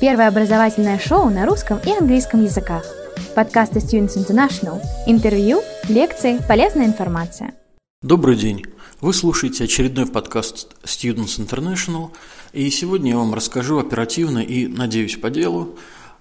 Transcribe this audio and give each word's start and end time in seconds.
Первое 0.00 0.28
образовательное 0.28 0.98
шоу 0.98 1.28
на 1.28 1.44
русском 1.44 1.78
и 1.84 1.90
английском 1.90 2.42
языках. 2.42 2.86
Подкасты 3.34 3.80
Students 3.80 4.16
International. 4.16 4.80
Интервью, 5.06 5.60
лекции, 5.90 6.40
полезная 6.48 6.86
информация. 6.86 7.52
Добрый 8.00 8.36
день. 8.36 8.64
Вы 9.02 9.12
слушаете 9.12 9.64
очередной 9.64 10.06
подкаст 10.06 10.74
Students 10.84 11.38
International, 11.38 12.12
и 12.54 12.70
сегодня 12.70 13.10
я 13.10 13.18
вам 13.18 13.34
расскажу 13.34 13.78
оперативно 13.78 14.38
и, 14.38 14.68
надеюсь, 14.68 15.18
по 15.18 15.28
делу 15.28 15.76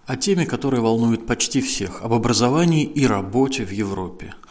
о 0.05 0.17
теме, 0.17 0.45
которая 0.45 0.81
волнует 0.81 1.25
почти 1.25 1.61
всех, 1.61 2.01
об 2.01 2.11
образовании 2.11 2.83
и 2.83 3.07
работе 3.07 3.63
в 3.63 3.71
Европе– 3.71 4.33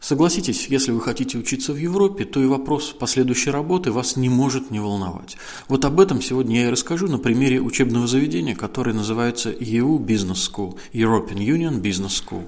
Согласитесь, 0.00 0.68
если 0.68 0.92
вы 0.92 1.00
хотите 1.00 1.38
учиться 1.38 1.72
в 1.72 1.76
Европе, 1.76 2.24
то 2.24 2.40
и 2.40 2.46
вопрос 2.46 2.94
последующей 2.98 3.50
работы 3.50 3.90
вас 3.90 4.16
не 4.16 4.28
может 4.28 4.70
не 4.70 4.78
волновать. 4.78 5.36
Вот 5.68 5.84
об 5.84 5.98
этом 5.98 6.22
сегодня 6.22 6.60
я 6.60 6.66
и 6.68 6.70
расскажу 6.70 7.08
на 7.08 7.18
примере 7.18 7.60
учебного 7.60 8.06
заведения, 8.06 8.54
которое 8.54 8.92
называется 8.92 9.50
EU 9.50 9.98
Business 9.98 10.50
School, 10.50 10.76
European 10.92 11.38
Union 11.38 11.80
Business 11.80 12.22
School. 12.22 12.44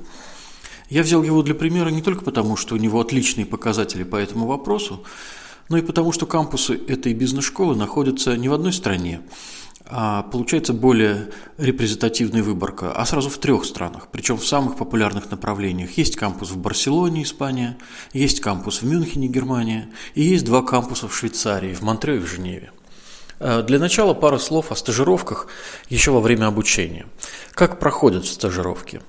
Я 0.88 1.02
взял 1.02 1.22
его 1.22 1.42
для 1.42 1.54
примера 1.54 1.88
не 1.88 2.02
только 2.02 2.22
потому, 2.22 2.56
что 2.56 2.74
у 2.74 2.78
него 2.78 3.00
отличные 3.00 3.44
показатели 3.44 4.04
по 4.04 4.16
этому 4.16 4.46
вопросу, 4.46 5.02
но 5.68 5.76
и 5.76 5.82
потому, 5.82 6.12
что 6.12 6.26
кампусы 6.26 6.80
этой 6.88 7.12
бизнес-школы 7.12 7.76
находятся 7.76 8.36
не 8.36 8.48
в 8.48 8.54
одной 8.54 8.72
стране, 8.72 9.20
получается 9.88 10.72
более 10.72 11.30
репрезентативная 11.56 12.42
выборка, 12.42 12.92
а 12.92 13.06
сразу 13.06 13.30
в 13.30 13.38
трех 13.38 13.64
странах, 13.64 14.08
причем 14.12 14.36
в 14.36 14.46
самых 14.46 14.76
популярных 14.76 15.30
направлениях. 15.30 15.96
Есть 15.96 16.16
кампус 16.16 16.50
в 16.50 16.58
Барселоне, 16.58 17.22
Испания, 17.22 17.78
есть 18.12 18.40
кампус 18.40 18.82
в 18.82 18.86
Мюнхене, 18.86 19.28
Германия, 19.28 19.88
и 20.14 20.22
есть 20.22 20.44
два 20.44 20.62
кампуса 20.62 21.08
в 21.08 21.16
Швейцарии, 21.16 21.74
в 21.74 21.82
Монтре 21.82 22.16
и 22.16 22.18
в 22.18 22.26
Женеве. 22.26 22.70
Э, 23.40 23.62
для 23.62 23.78
начала 23.78 24.14
пара 24.14 24.38
слов 24.38 24.72
о 24.72 24.76
стажировках 24.76 25.48
еще 25.88 26.10
во 26.10 26.20
время 26.20 26.46
обучения. 26.46 27.06
Как 27.52 27.78
проходят 27.78 28.26
стажировки? 28.26 29.00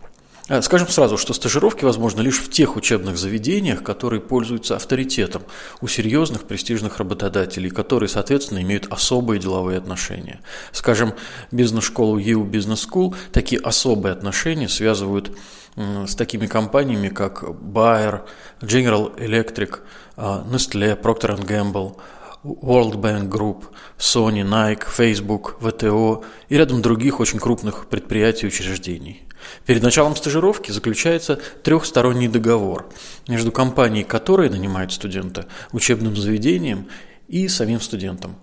Э, 0.50 0.64
скажем 0.64 0.88
сразу, 0.90 1.18
что 1.18 1.34
стажировки 1.34 1.86
возможны 1.86 2.22
лишь 2.22 2.40
в 2.40 2.50
тех 2.50 2.76
учебных 2.76 3.18
заведениях, 3.18 3.84
которые 3.84 4.20
пользуются 4.20 4.76
авторитетом 4.76 5.44
у 5.80 5.88
серьезных 5.88 6.44
престижных 6.44 6.98
работодателей, 6.98 7.70
которые, 7.70 8.10
соответственно, 8.10 8.62
имеют 8.64 8.88
особые 8.88 9.40
деловые 9.40 9.78
отношения. 9.78 10.42
Скажем, 10.72 11.14
бизнес-школу 11.52 12.20
EU 12.20 12.50
Business 12.50 12.90
School 12.90 13.16
такие 13.32 13.62
особые 13.62 14.14
отношения 14.14 14.68
связывают 14.68 15.32
с 15.76 16.16
такими 16.16 16.48
компаниями, 16.48 17.10
как 17.10 17.44
Bayer, 17.44 18.24
General 18.60 19.16
Electric, 19.18 19.80
э, 20.18 20.22
Nestle, 20.52 21.00
Procter 21.00 21.40
Gamble, 21.40 21.96
World 22.44 22.96
Bank 22.96 23.30
Group, 23.30 23.66
Sony, 23.98 24.44
Nike, 24.44 24.90
Facebook, 24.90 25.58
ВТО 25.62 26.24
и 26.48 26.58
рядом 26.58 26.82
других 26.82 27.20
очень 27.20 27.38
крупных 27.38 27.88
предприятий 27.88 28.46
и 28.46 28.48
учреждений. 28.48 29.29
Перед 29.66 29.84
началом 29.84 30.16
стажировки 30.16 30.72
заключается 30.72 31.40
трехсторонний 31.64 32.28
договор 32.28 32.90
между 33.28 33.52
компанией, 33.52 34.04
которая 34.04 34.50
нанимает 34.50 34.92
студента, 34.92 35.48
учебным 35.72 36.16
заведением 36.16 36.88
и 37.28 37.48
самим 37.48 37.82
студентом. 37.82 38.36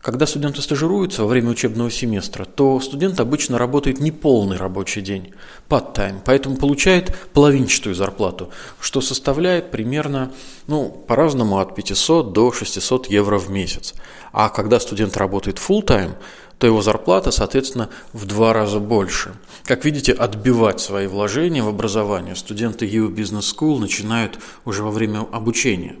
Когда 0.00 0.26
студенты 0.26 0.62
стажируются 0.62 1.22
во 1.22 1.28
время 1.28 1.50
учебного 1.50 1.90
семестра, 1.90 2.44
то 2.44 2.78
студент 2.78 3.18
обычно 3.18 3.58
работает 3.58 3.98
не 3.98 4.12
полный 4.12 4.56
рабочий 4.56 5.00
день, 5.00 5.32
part-time, 5.68 6.20
поэтому 6.24 6.56
получает 6.56 7.16
половинчатую 7.32 7.96
зарплату, 7.96 8.50
что 8.80 9.00
составляет 9.00 9.72
примерно, 9.72 10.30
ну, 10.68 10.88
по-разному, 10.88 11.58
от 11.58 11.74
500 11.74 12.32
до 12.32 12.52
600 12.52 13.08
евро 13.08 13.38
в 13.38 13.50
месяц. 13.50 13.94
А 14.32 14.50
когда 14.50 14.78
студент 14.78 15.16
работает 15.16 15.58
full-time, 15.58 16.12
то 16.58 16.66
его 16.66 16.80
зарплата, 16.80 17.32
соответственно, 17.32 17.88
в 18.12 18.24
два 18.24 18.52
раза 18.52 18.78
больше. 18.78 19.34
Как 19.64 19.84
видите, 19.84 20.12
отбивать 20.12 20.80
свои 20.80 21.08
вложения 21.08 21.62
в 21.62 21.68
образование 21.68 22.36
студенты 22.36 22.86
EU 22.86 23.12
Business 23.12 23.54
School 23.56 23.78
начинают 23.78 24.38
уже 24.64 24.82
во 24.84 24.90
время 24.90 25.26
обучения. 25.32 25.96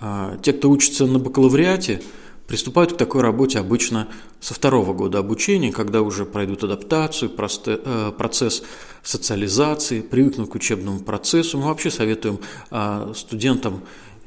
А, 0.00 0.38
те, 0.42 0.52
кто 0.52 0.70
учится 0.70 1.06
на 1.06 1.18
бакалавриате, 1.18 2.02
приступают 2.50 2.94
к 2.94 2.96
такой 2.96 3.22
работе 3.22 3.60
обычно 3.60 4.08
со 4.40 4.54
второго 4.54 4.92
года 4.92 5.20
обучения, 5.20 5.70
когда 5.70 6.02
уже 6.02 6.24
пройдут 6.24 6.64
адаптацию, 6.64 7.30
э, 7.30 8.12
процесс 8.18 8.64
социализации, 9.04 10.00
привыкнут 10.00 10.50
к 10.50 10.56
учебному 10.56 10.98
процессу. 10.98 11.58
Мы 11.58 11.66
вообще 11.66 11.92
советуем 11.92 12.40
а, 12.72 13.12
студентам 13.14 13.84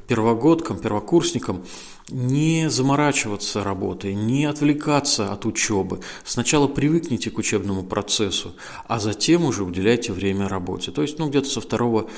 первогодкам, 0.08 0.78
первокурсникам 0.78 1.64
не 2.08 2.68
заморачиваться 2.68 3.64
работой, 3.64 4.14
не 4.14 4.44
отвлекаться 4.44 5.32
от 5.32 5.46
учебы. 5.46 6.00
Сначала 6.24 6.66
привыкните 6.66 7.30
к 7.30 7.38
учебному 7.38 7.82
процессу, 7.82 8.54
а 8.86 8.98
затем 8.98 9.44
уже 9.44 9.64
уделяйте 9.64 10.12
время 10.12 10.48
работе. 10.48 10.90
То 10.90 11.02
есть, 11.02 11.18
ну, 11.18 11.28
где-то 11.28 11.48
со 11.48 11.60
второго 11.60 12.08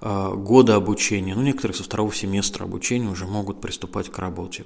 года 0.00 0.76
обучения, 0.76 1.34
ну, 1.34 1.42
некоторые 1.42 1.76
со 1.76 1.82
второго 1.82 2.12
семестра 2.12 2.64
обучения 2.64 3.08
уже 3.08 3.26
могут 3.26 3.60
приступать 3.60 4.10
к 4.10 4.18
работе. 4.18 4.64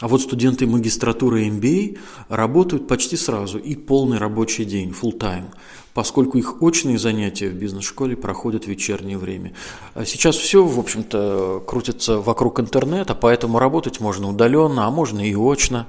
А 0.00 0.08
вот 0.08 0.22
студенты 0.22 0.66
магистратуры 0.66 1.46
MBA 1.48 1.98
работают 2.28 2.88
почти 2.88 3.16
сразу 3.16 3.58
и 3.58 3.76
полный 3.76 4.18
рабочий 4.18 4.64
день, 4.64 4.90
full 4.90 5.16
time 5.18 5.46
поскольку 5.94 6.38
их 6.38 6.62
очные 6.62 6.98
занятия 6.98 7.48
в 7.48 7.54
бизнес-школе 7.54 8.16
проходят 8.16 8.64
в 8.64 8.68
вечернее 8.68 9.18
время. 9.18 9.52
А 9.94 10.04
сейчас 10.04 10.36
все, 10.36 10.64
в 10.64 10.78
общем-то, 10.78 11.62
крутится 11.66 12.18
вокруг 12.18 12.60
интернета, 12.60 13.14
поэтому 13.14 13.58
работать 13.58 14.00
можно 14.00 14.28
удаленно, 14.28 14.86
а 14.86 14.90
можно 14.90 15.20
и 15.20 15.34
очно. 15.34 15.86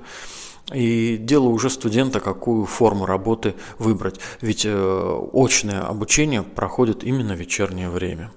И 0.73 1.17
дело 1.17 1.47
уже 1.49 1.69
студента, 1.69 2.19
какую 2.19 2.65
форму 2.65 3.05
работы 3.05 3.53
выбрать. 3.79 4.19
Ведь 4.39 4.65
э, 4.65 5.19
очное 5.33 5.81
обучение 5.81 6.41
проходит 6.41 7.03
именно 7.03 7.35
в 7.35 7.39
вечернее 7.39 7.89
время. 7.89 8.31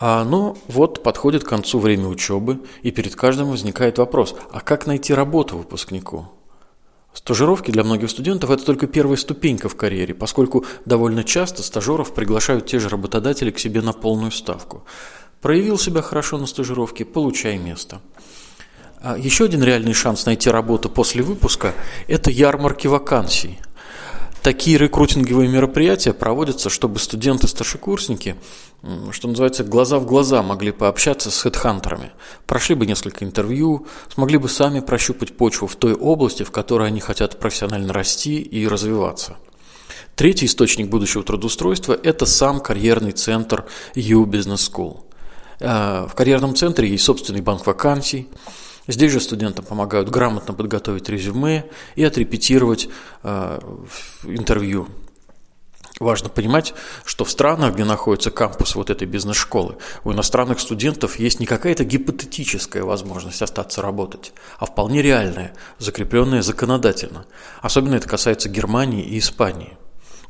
А, 0.00 0.24
но 0.24 0.56
вот 0.68 1.02
подходит 1.02 1.44
к 1.44 1.48
концу 1.48 1.78
время 1.80 2.06
учебы, 2.06 2.60
и 2.82 2.90
перед 2.90 3.16
каждым 3.16 3.50
возникает 3.50 3.98
вопрос, 3.98 4.36
а 4.52 4.60
как 4.60 4.86
найти 4.86 5.12
работу 5.12 5.56
выпускнику? 5.56 6.28
Стажировки 7.12 7.72
для 7.72 7.82
многих 7.82 8.10
студентов– 8.10 8.50
это 8.52 8.64
только 8.64 8.86
первая 8.86 9.16
ступенька 9.16 9.68
в 9.68 9.76
карьере, 9.76 10.14
поскольку 10.14 10.64
довольно 10.84 11.24
часто 11.24 11.64
стажеров 11.64 12.14
приглашают 12.14 12.66
те 12.66 12.78
же 12.78 12.88
работодатели 12.88 13.50
к 13.50 13.58
себе 13.58 13.80
на 13.80 13.92
полную 13.92 14.30
ставку. 14.30 14.84
Проявил 15.40 15.78
себя 15.78 16.00
хорошо 16.00 16.38
на 16.38 16.46
стажировке– 16.46 17.04
получай 17.04 17.58
место. 17.58 18.00
А 19.00 19.16
еще 19.18 19.46
один 19.46 19.62
реальный 19.64 19.94
шанс 19.94 20.26
найти 20.26 20.48
работу 20.48 20.88
после 20.88 21.22
выпуска– 21.22 21.74
это 22.08 22.30
ярмарки 22.30 22.86
вакансий– 22.86 23.58
Такие 24.42 24.78
рекрутинговые 24.78 25.48
мероприятия 25.48 26.12
проводятся, 26.12 26.70
чтобы 26.70 27.00
студенты-старшекурсники, 27.00 28.36
что 29.10 29.28
называется, 29.28 29.64
глаза 29.64 29.98
в 29.98 30.06
глаза 30.06 30.42
могли 30.42 30.70
пообщаться 30.70 31.30
с 31.30 31.40
хедхантерами, 31.42 32.12
прошли 32.46 32.74
бы 32.76 32.86
несколько 32.86 33.24
интервью, 33.24 33.86
смогли 34.14 34.38
бы 34.38 34.48
сами 34.48 34.80
прощупать 34.80 35.36
почву 35.36 35.66
в 35.66 35.74
той 35.76 35.94
области, 35.94 36.44
в 36.44 36.52
которой 36.52 36.88
они 36.88 37.00
хотят 37.00 37.38
профессионально 37.38 37.92
расти 37.92 38.40
и 38.40 38.66
развиваться. 38.68 39.36
Третий 40.14 40.46
источник 40.46 40.88
будущего 40.88 41.24
трудоустройства– 41.24 41.98
это 42.02 42.26
сам 42.26 42.60
карьерный 42.60 43.12
центр 43.12 43.66
U 43.94 44.24
Business 44.24 44.70
School. 44.70 45.02
Э, 45.60 46.06
в 46.08 46.14
карьерном 46.14 46.54
центре 46.54 46.88
есть 46.88 47.04
собственный 47.04 47.40
банк 47.40 47.66
вакансий, 47.66 48.28
Здесь 48.88 49.12
же 49.12 49.20
студентам 49.20 49.66
помогают 49.66 50.08
грамотно 50.08 50.54
подготовить 50.54 51.08
резюме 51.10 51.66
и 51.94 52.02
отрепетировать 52.02 52.88
э, 53.22 53.60
интервью. 54.24 54.88
Важно 56.00 56.28
понимать, 56.28 56.74
что 57.04 57.24
в 57.24 57.30
странах, 57.30 57.74
где 57.74 57.84
находится 57.84 58.30
кампус 58.30 58.76
вот 58.76 58.88
этой 58.88 59.06
бизнес-школы, 59.06 59.76
у 60.04 60.12
иностранных 60.12 60.60
студентов 60.60 61.18
есть 61.18 61.40
не 61.40 61.46
какая-то 61.46 61.84
гипотетическая 61.84 62.84
возможность 62.84 63.42
остаться 63.42 63.82
работать, 63.82 64.32
а 64.58 64.66
вполне 64.66 65.02
реальная, 65.02 65.52
закрепленная 65.78 66.42
законодательно. 66.42 67.26
Особенно 67.60 67.96
это 67.96 68.08
касается 68.08 68.48
Германии 68.48 69.04
и 69.04 69.18
Испании. 69.18 69.76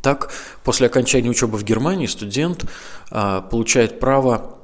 Так, 0.01 0.33
после 0.65 0.87
окончания 0.87 1.29
учебы 1.29 1.59
в 1.59 1.65
Германии 1.65 2.07
студент 2.07 2.65
э, 3.11 3.43
получает 3.51 4.01
право 4.01 4.58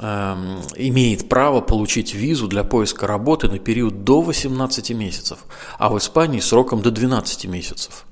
имеет 0.00 1.28
право 1.28 1.60
получить 1.60 2.14
визу 2.14 2.48
для 2.48 2.64
поиска 2.64 3.06
работы 3.06 3.48
на 3.48 3.58
период 3.58 4.04
до 4.04 4.22
18 4.22 4.90
месяцев, 4.92 5.40
а 5.78 5.90
в 5.90 5.98
Испании 5.98 6.40
сроком 6.40 6.80
до 6.80 6.90
12 6.90 7.44
месяцев. 7.46 8.06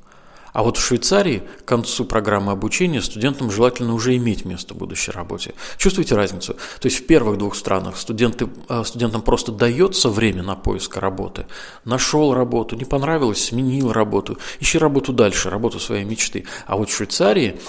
А 0.53 0.63
вот 0.63 0.77
в 0.77 0.85
Швейцарии 0.85 1.43
к 1.61 1.65
концу 1.65 2.05
программы 2.05 2.53
обучения 2.53 3.01
студентам 3.01 3.51
желательно 3.51 3.95
уже 3.95 4.17
иметь 4.17 4.45
место 4.45 4.75
в 4.75 4.79
будущей 4.79 5.13
работе. 5.13 5.55
Чувствуете 5.77 6.15
разницу? 6.15 6.55
То 6.81 6.87
есть 6.87 6.99
в 6.99 7.07
первых 7.07 7.39
двух 7.39 7.55
странах 7.55 7.97
студенты, 7.97 8.49
э, 8.69 8.83
студентам 8.85 9.23
просто 9.23 9.53
дается 9.53 10.09
время 10.09 10.43
на 10.43 10.57
поиск 10.57 10.97
работы. 10.97 11.47
Нашел 11.85 12.35
работу, 12.35 12.77
не 12.77 12.85
понравилось, 12.85 13.45
сменил 13.45 13.93
работу, 13.93 14.39
ищи 14.61 14.79
работу 14.79 15.13
дальше, 15.13 15.51
работу 15.51 15.79
своей 15.79 16.05
мечты. 16.05 16.45
А 16.67 16.77
вот 16.77 16.91
в 16.91 16.97
Швейцарии 16.97 17.61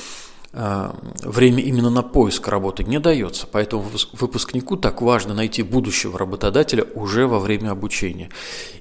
время 0.51 1.61
именно 1.61 1.91
на 1.91 2.01
поиск 2.01 2.47
работы 2.47 2.83
не 2.83 2.99
дается, 2.99 3.47
поэтому 3.51 3.85
выпускнику 4.13 4.77
так 4.77 5.01
важно 5.01 5.35
найти 5.35 5.61
будущего 5.61 6.17
работодателя 6.17 6.85
уже 6.95 7.27
во 7.27 7.39
время 7.39 7.69
обучения. 7.71 8.29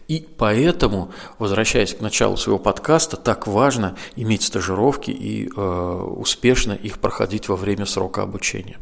И 0.08 0.26
поэтому, 0.38 1.12
возвращаясь 1.38 1.92
к 1.92 2.00
началу 2.00 2.38
своего 2.38 2.58
подкаста, 2.58 3.18
так 3.18 3.46
важно 3.46 3.96
иметь 4.16 4.42
стажировки 4.42 5.10
и 5.10 5.50
э, 5.54 5.60
успешно 6.16 6.72
их 6.72 6.98
проходить 6.98 7.48
во 7.48 7.56
время 7.56 7.84
срока 7.84 8.22
обучения. 8.22 8.78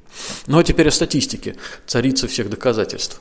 Ну 0.46 0.58
а 0.58 0.64
теперь 0.64 0.86
о 0.86 0.92
статистике, 0.92 1.56
царица 1.86 2.28
всех 2.28 2.48
доказательств. 2.48 3.20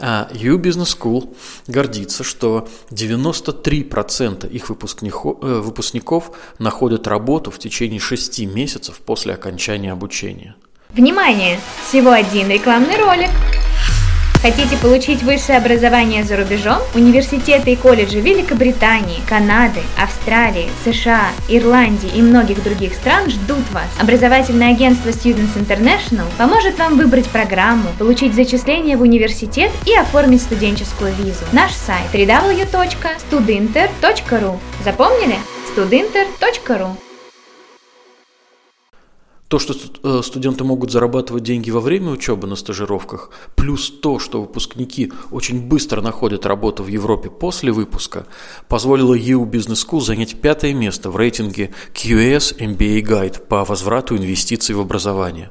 А 0.00 0.28
U 0.32 0.58
Business 0.58 0.96
School 0.98 1.36
гордится, 1.66 2.24
что 2.24 2.68
93% 2.90 4.50
их 4.50 4.68
выпускников, 4.70 5.38
э, 5.42 5.60
выпускников 5.60 6.32
находят 6.58 7.06
работу 7.06 7.50
в 7.50 7.58
течение 7.58 8.00
6 8.00 8.46
месяцев 8.46 9.00
после 9.04 9.34
окончания 9.34 9.92
обучения. 9.92 10.54
Внимание! 10.90 11.60
Всего 11.86 12.10
один 12.10 12.48
рекламный 12.48 12.96
ролик. 12.96 13.30
Хотите 14.42 14.76
получить 14.78 15.22
высшее 15.22 15.58
образование 15.58 16.24
за 16.24 16.38
рубежом? 16.38 16.78
Университеты 16.94 17.72
и 17.72 17.76
колледжи 17.76 18.20
Великобритании, 18.20 19.20
Канады, 19.28 19.80
Австралии, 20.02 20.70
США, 20.82 21.28
Ирландии 21.48 22.10
и 22.14 22.22
многих 22.22 22.62
других 22.62 22.94
стран 22.94 23.28
ждут 23.28 23.70
вас. 23.70 23.84
Образовательное 24.00 24.70
агентство 24.70 25.10
Students 25.10 25.56
International 25.56 26.24
поможет 26.38 26.78
вам 26.78 26.96
выбрать 26.96 27.28
программу, 27.28 27.90
получить 27.98 28.34
зачисление 28.34 28.96
в 28.96 29.02
университет 29.02 29.70
и 29.84 29.94
оформить 29.94 30.40
студенческую 30.40 31.12
визу. 31.14 31.44
Наш 31.52 31.72
сайт 31.72 32.06
www.studinter.ru 32.14 34.58
Запомнили? 34.82 35.36
studinter.ru 35.76 36.96
то, 39.50 39.58
что 39.58 39.74
э, 39.74 40.22
студенты 40.22 40.62
могут 40.62 40.92
зарабатывать 40.92 41.42
деньги 41.42 41.72
во 41.72 41.80
время 41.80 42.12
учебы 42.12 42.46
на 42.46 42.54
стажировках, 42.54 43.30
плюс 43.56 43.90
то, 43.90 44.20
что 44.20 44.42
выпускники 44.42 45.12
очень 45.32 45.60
быстро 45.60 46.00
находят 46.00 46.46
работу 46.46 46.84
в 46.84 46.86
Европе 46.86 47.30
после 47.30 47.72
выпуска, 47.72 48.28
позволило 48.68 49.12
EU 49.12 49.44
Business 49.50 49.84
School 49.84 50.02
занять 50.02 50.40
пятое 50.40 50.72
место 50.72 51.10
в 51.10 51.16
рейтинге 51.16 51.74
QS 51.94 52.58
MBA 52.58 53.02
Guide 53.02 53.40
по 53.40 53.64
возврату 53.64 54.16
инвестиций 54.16 54.76
в 54.76 54.80
образование. 54.80 55.50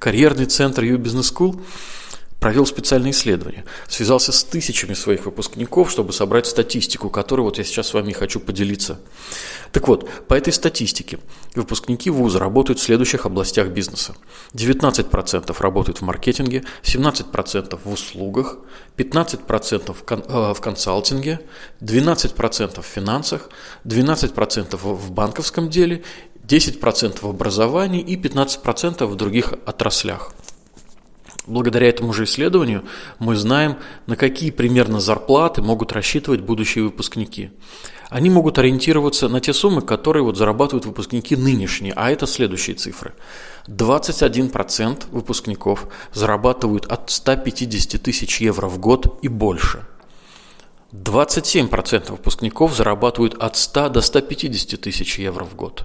Карьерный 0.00 0.46
центр 0.46 0.82
EU 0.82 0.98
Business 0.98 1.32
School– 1.32 1.60
провел 2.40 2.66
специальное 2.66 3.10
исследование, 3.10 3.64
связался 3.88 4.30
с 4.30 4.44
тысячами 4.44 4.94
своих 4.94 5.24
выпускников, 5.24 5.90
чтобы 5.90 6.12
собрать 6.12 6.46
статистику, 6.46 7.10
которой 7.10 7.40
вот 7.40 7.58
я 7.58 7.64
сейчас 7.64 7.88
с 7.88 7.94
вами 7.94 8.12
хочу 8.12 8.40
поделиться. 8.40 9.00
Так 9.72 9.88
вот, 9.88 10.08
по 10.28 10.34
этой 10.34 10.52
статистике 10.52 11.18
выпускники 11.54 12.08
вуза 12.08 12.38
работают 12.38 12.78
в 12.78 12.82
следующих 12.82 13.26
областях 13.26 13.68
бизнеса. 13.68 14.14
19% 14.54 15.56
работают 15.58 15.98
в 15.98 16.02
маркетинге, 16.02 16.64
17% 16.82 17.80
в 17.82 17.90
услугах, 17.90 18.58
15% 18.96 20.54
в 20.54 20.60
консалтинге, 20.60 21.40
12% 21.80 22.82
в 22.82 22.86
финансах, 22.86 23.50
12% 23.84 24.76
в 24.76 25.10
банковском 25.10 25.68
деле, 25.68 26.02
10% 26.46 27.18
в 27.22 27.26
образовании 27.26 28.02
и 28.02 28.16
15% 28.16 29.04
в 29.06 29.14
других 29.16 29.54
отраслях. 29.66 30.32
Благодаря 31.46 31.88
этому 31.88 32.12
же 32.12 32.24
исследованию 32.24 32.84
мы 33.18 33.36
знаем, 33.36 33.76
на 34.06 34.16
какие 34.16 34.50
примерно 34.50 34.98
зарплаты 34.98 35.62
могут 35.62 35.92
рассчитывать 35.92 36.40
будущие 36.40 36.84
выпускники. 36.84 37.50
Они 38.08 38.30
могут 38.30 38.58
ориентироваться 38.58 39.28
на 39.28 39.40
те 39.40 39.52
суммы, 39.52 39.82
которые 39.82 40.22
вот 40.22 40.36
зарабатывают 40.36 40.86
выпускники 40.86 41.36
нынешние, 41.36 41.92
а 41.94 42.10
это 42.10 42.26
следующие 42.26 42.76
цифры. 42.76 43.14
21% 43.68 45.04
выпускников 45.10 45.88
зарабатывают 46.12 46.86
от 46.86 47.10
150 47.10 48.00
тысяч 48.02 48.40
евро 48.40 48.68
в 48.68 48.78
год 48.78 49.18
и 49.22 49.28
больше. 49.28 49.84
27% 50.92 52.10
выпускников 52.10 52.74
зарабатывают 52.74 53.34
от 53.34 53.56
100 53.56 53.88
до 53.88 54.00
150 54.00 54.80
тысяч 54.80 55.18
евро 55.18 55.44
в 55.44 55.54
год. 55.54 55.84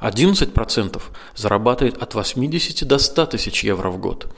11% 0.00 1.02
зарабатывает 1.34 2.00
от 2.00 2.14
80 2.14 2.86
до 2.86 2.98
100 2.98 3.26
тысяч 3.26 3.64
евро 3.64 3.90
в 3.90 3.98
год. 3.98 4.32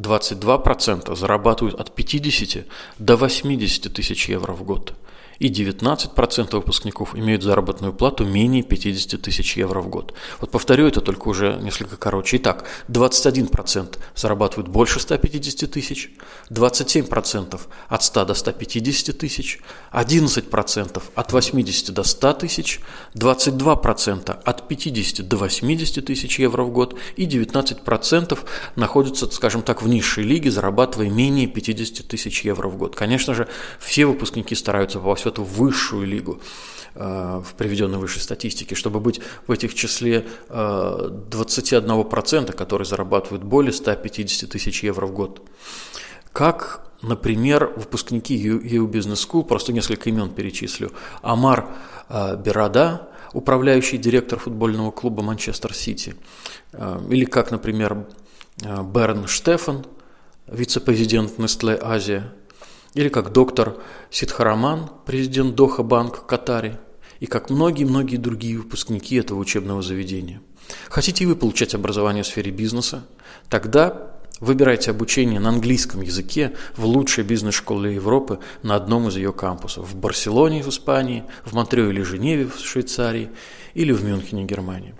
22% 0.00 1.14
зарабатывают 1.14 1.78
от 1.78 1.94
50 1.94 2.66
до 2.98 3.16
80 3.16 3.92
тысяч 3.92 4.28
евро 4.28 4.52
в 4.52 4.62
год 4.64 4.94
и 5.40 5.48
19% 5.48 6.54
выпускников 6.54 7.16
имеют 7.16 7.42
заработную 7.42 7.92
плату 7.92 8.24
менее 8.24 8.62
50 8.62 9.20
тысяч 9.20 9.56
евро 9.56 9.80
в 9.80 9.88
год. 9.88 10.12
Вот 10.40 10.50
повторю 10.50 10.86
это 10.86 11.00
только 11.00 11.28
уже 11.28 11.58
несколько 11.62 11.96
короче. 11.96 12.36
Итак, 12.36 12.64
21% 12.88 13.98
зарабатывают 14.14 14.68
больше 14.68 15.00
150 15.00 15.70
тысяч, 15.70 16.10
27% 16.50 17.60
от 17.88 18.02
100 18.02 18.24
до 18.26 18.34
150 18.34 19.16
тысяч, 19.18 19.60
11% 19.92 21.02
от 21.14 21.32
80 21.32 21.94
до 21.94 22.02
100 22.02 22.32
тысяч, 22.34 22.80
22% 23.14 24.30
от 24.44 24.68
50 24.68 25.26
до 25.26 25.36
80 25.38 26.04
тысяч 26.04 26.38
евро 26.38 26.64
в 26.64 26.70
год 26.70 26.98
и 27.16 27.26
19% 27.26 28.38
находятся, 28.76 29.30
скажем 29.30 29.62
так, 29.62 29.80
в 29.80 29.88
низшей 29.88 30.24
лиге, 30.24 30.50
зарабатывая 30.50 31.08
менее 31.08 31.46
50 31.46 32.06
тысяч 32.06 32.42
евро 32.42 32.68
в 32.68 32.76
год. 32.76 32.94
Конечно 32.94 33.32
же, 33.32 33.48
все 33.78 34.04
выпускники 34.04 34.54
стараются 34.54 34.98
попасть 34.98 35.29
эту 35.30 35.44
высшую 35.44 36.06
лигу 36.06 36.40
э, 36.94 37.42
в 37.44 37.54
приведенной 37.54 37.98
выше 37.98 38.20
статистике, 38.20 38.74
чтобы 38.74 39.00
быть 39.00 39.20
в 39.46 39.52
этих 39.52 39.74
числе 39.74 40.26
21%, 40.48 42.50
э, 42.50 42.52
которые 42.52 42.86
зарабатывают 42.86 43.42
более 43.42 43.72
150 43.72 44.50
тысяч 44.50 44.84
евро 44.84 45.06
в 45.06 45.12
год. 45.12 45.42
Как, 46.32 46.86
например, 47.02 47.72
выпускники 47.76 48.36
EU 48.36 48.86
Business 48.86 49.28
School, 49.28 49.44
просто 49.44 49.72
несколько 49.72 50.10
имен 50.10 50.30
перечислю, 50.30 50.92
Амар 51.22 51.68
э, 52.08 52.36
Берада, 52.36 53.08
управляющий 53.32 53.96
директор 53.96 54.38
футбольного 54.38 54.90
клуба 54.90 55.22
Манчестер 55.22 55.72
Сити, 55.72 56.16
или 57.08 57.24
как, 57.24 57.52
например, 57.52 58.08
Берн 58.58 59.28
Штефан, 59.28 59.86
вице-президент 60.48 61.38
Nestle 61.38 61.78
Азия, 61.80 62.32
или 62.94 63.08
как 63.08 63.32
доктор 63.32 63.76
Сидхараман, 64.10 64.90
президент 65.06 65.54
Доха 65.54 65.82
Банк 65.82 66.18
в 66.18 66.26
Катаре, 66.26 66.80
и 67.20 67.26
как 67.26 67.50
многие-многие 67.50 68.16
другие 68.16 68.58
выпускники 68.58 69.16
этого 69.16 69.38
учебного 69.38 69.82
заведения. 69.82 70.40
Хотите 70.88 71.26
вы 71.26 71.36
получать 71.36 71.74
образование 71.74 72.22
в 72.22 72.26
сфере 72.26 72.50
бизнеса? 72.50 73.04
Тогда 73.48 74.10
выбирайте 74.40 74.90
обучение 74.90 75.38
на 75.38 75.50
английском 75.50 76.00
языке 76.00 76.54
в 76.76 76.86
лучшей 76.86 77.24
бизнес-школе 77.24 77.94
Европы 77.94 78.38
на 78.62 78.74
одном 78.74 79.08
из 79.08 79.16
ее 79.16 79.32
кампусов– 79.32 79.88
в 79.92 79.96
Барселоне 79.96 80.62
в 80.62 80.68
Испании, 80.68 81.24
в 81.44 81.52
Монтрео 81.52 81.90
или 81.90 82.02
Женеве 82.02 82.46
в 82.46 82.58
Швейцарии 82.58 83.30
или 83.74 83.92
в 83.92 84.04
Мюнхене, 84.04 84.44
Германии. 84.44 84.94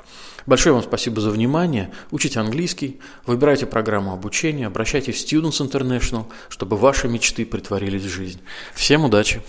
Большое 0.46 0.74
вам 0.74 0.82
спасибо 0.82 1.20
за 1.20 1.30
внимание. 1.30 1.90
Учите 2.10 2.40
английский, 2.40 3.00
выбирайте 3.26 3.66
программу 3.66 4.12
обучения, 4.12 4.66
обращайтесь 4.66 5.22
в 5.22 5.26
Students 5.26 5.70
International, 5.70 6.24
чтобы 6.48 6.76
ваши 6.76 7.08
мечты 7.08 7.44
притворились 7.44 8.02
в 8.02 8.08
жизнь. 8.08 8.40
Всем 8.74 9.04
удачи! 9.04 9.42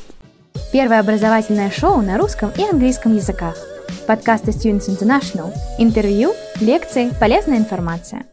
Первое 0.74 1.00
образовательное 1.00 1.72
шоу 1.72 2.02
на 2.02 2.18
русском 2.18 2.52
и 2.58 2.64
английском 2.64 3.16
языках. 3.16 3.58
Подкасты 4.08 4.52
Students 4.52 4.90
International. 4.90 5.54
Интервью, 5.80 6.34
лекции, 6.60 7.12
полезная 7.20 7.58
информация. 7.58 8.26